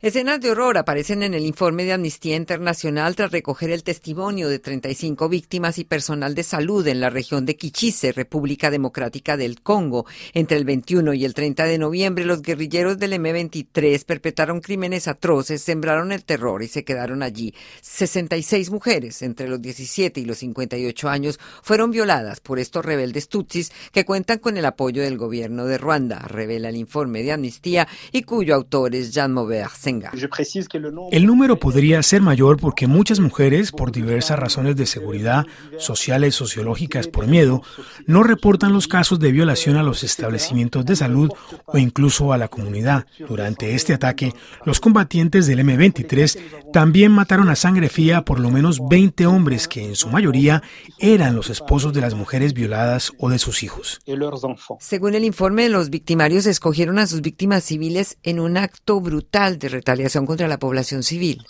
[0.00, 4.60] Escenas de horror aparecen en el informe de Amnistía Internacional tras recoger el testimonio de
[4.60, 10.06] 35 víctimas y personal de salud en la región de Kichise, República Democrática del Congo.
[10.34, 15.62] Entre el 21 y el 30 de noviembre, los guerrilleros del M23 perpetraron crímenes atroces,
[15.62, 17.52] sembraron el terror y se quedaron allí.
[17.80, 23.72] 66 mujeres, entre los 17 y los 58 años, fueron violadas por estos rebeldes tutsis
[23.90, 28.22] que cuentan con el apoyo del gobierno de Ruanda, revela el informe de Amnistía y
[28.22, 29.87] cuyo autor es Jean Maubert
[31.10, 35.46] el número podría ser mayor porque muchas mujeres, por diversas razones de seguridad,
[35.78, 37.62] sociales, sociológicas, por miedo,
[38.06, 41.30] no reportan los casos de violación a los establecimientos de salud
[41.66, 43.06] o incluso a la comunidad.
[43.28, 44.32] Durante este ataque,
[44.64, 46.38] los combatientes del M23
[46.72, 50.62] también mataron a sangre fría por lo menos 20 hombres que en su mayoría
[50.98, 54.00] eran los esposos de las mujeres violadas o de sus hijos.
[54.80, 59.68] Según el informe, los victimarios escogieron a sus víctimas civiles en un acto brutal de
[59.78, 61.42] retaliación contra la población civil.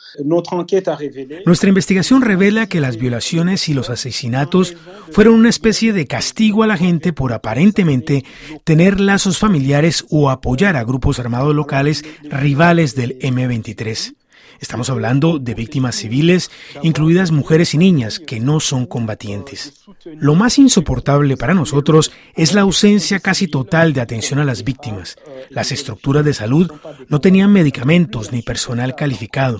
[1.46, 4.76] Nuestra investigación revela que las violaciones y los asesinatos
[5.10, 8.24] fueron una especie de castigo a la gente por aparentemente
[8.64, 14.17] tener lazos familiares o apoyar a grupos armados locales rivales del M23.
[14.60, 16.50] Estamos hablando de víctimas civiles,
[16.82, 19.84] incluidas mujeres y niñas que no son combatientes.
[20.04, 25.16] Lo más insoportable para nosotros es la ausencia casi total de atención a las víctimas.
[25.50, 26.70] Las estructuras de salud
[27.08, 29.58] no tenían medicamentos ni personal calificado.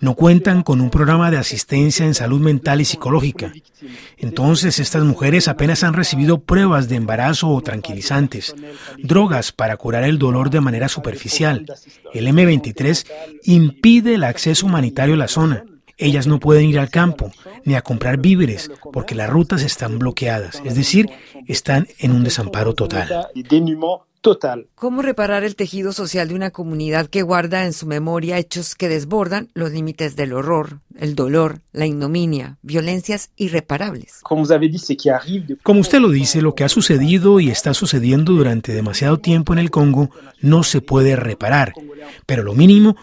[0.00, 3.52] No cuentan con un programa de asistencia en salud mental y psicológica.
[4.16, 8.54] Entonces estas mujeres apenas han recibido pruebas de embarazo o tranquilizantes,
[9.02, 11.66] drogas para curar el dolor de manera superficial.
[12.12, 13.06] El M23
[13.44, 15.64] impide el acceso humanitario a la zona.
[15.96, 17.32] Ellas no pueden ir al campo
[17.64, 21.10] ni a comprar víveres porque las rutas están bloqueadas, es decir,
[21.48, 23.28] están en un desamparo total
[24.20, 24.66] total.
[24.74, 28.88] ¿Cómo reparar el tejido social de una comunidad que guarda en su memoria hechos que
[28.88, 34.20] desbordan los límites del horror, el dolor, la ignominia, violencias irreparables?
[34.22, 34.42] Como
[35.80, 39.70] usted lo dice, lo que ha sucedido y está sucediendo durante demasiado tiempo en el
[39.70, 41.72] Congo no se puede reparar,
[42.26, 42.96] pero lo mínimo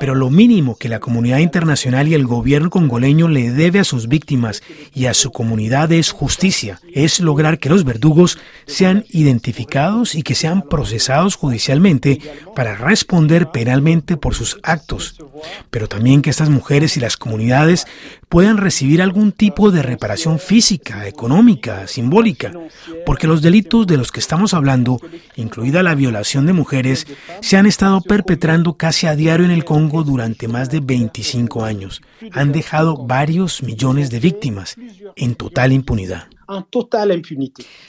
[0.00, 4.08] pero lo mínimo que la comunidad internacional y el gobierno congoleño le debe a sus
[4.08, 4.62] víctimas
[4.94, 10.34] y a su comunidad es justicia, es lograr que los verdugos sean identificados y que
[10.34, 12.20] sean procesados judicialmente
[12.54, 15.16] para responder penalmente por sus actos,
[15.70, 17.86] pero también que estas mujeres y las comunidades
[18.28, 22.52] puedan recibir algún tipo de reparación física, económica, simbólica,
[23.06, 25.00] porque los delitos de los que estamos hablando,
[25.36, 27.06] incluida la violación de mujeres,
[27.40, 32.02] se han estado perpetrando casi a diario en el Congo durante más de 25 años.
[32.32, 34.76] Han dejado varios millones de víctimas
[35.16, 36.28] en total impunidad.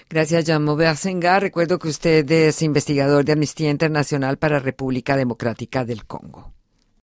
[0.09, 1.39] Gracias, Jean Senga.
[1.39, 6.51] Recuerdo que usted es investigador de Amnistía Internacional para República Democrática del Congo.